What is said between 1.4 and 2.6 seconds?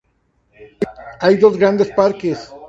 grandes parques.